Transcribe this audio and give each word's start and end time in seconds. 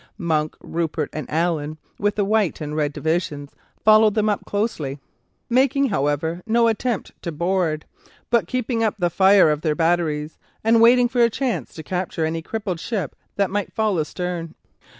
Monk, 0.17 0.55
Rupert, 0.61 1.11
and 1.13 1.29
Allen, 1.29 1.77
with 1.99 2.15
the 2.15 2.25
White 2.25 2.59
and 2.59 2.75
Red 2.75 2.91
Divisions, 2.91 3.51
followed 3.85 4.15
them 4.15 4.29
up 4.29 4.43
closely, 4.47 4.97
making, 5.47 5.89
however, 5.89 6.41
no 6.47 6.67
attempt 6.67 7.11
to 7.21 7.31
board, 7.31 7.85
but 8.31 8.47
keeping 8.47 8.83
up 8.83 8.95
the 8.97 9.11
fire 9.11 9.51
of 9.51 9.61
their 9.61 9.75
batteries, 9.75 10.39
and 10.63 10.81
waiting 10.81 11.07
for 11.07 11.21
a 11.21 11.29
chance 11.29 11.75
to 11.75 11.83
capture 11.83 12.25
any 12.25 12.41
crippled 12.41 12.79
ship 12.79 13.15
that 13.35 13.51
might 13.51 13.73
fall 13.73 13.99
astern. 13.99 14.55